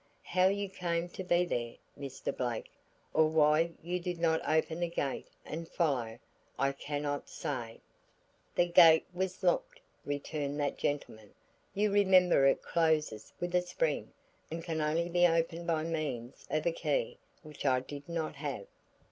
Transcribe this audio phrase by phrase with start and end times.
[0.23, 2.35] How you came to be there, Mr.
[2.35, 2.71] Blake,
[3.13, 6.17] or why you did not open the gate and follow,
[6.57, 7.81] I cannot say."
[8.55, 11.35] "The gate was locked," returned that gentleman.
[11.75, 14.11] "You remember it closes with a spring,
[14.49, 18.65] and can only be opened by means of a key which I did not have."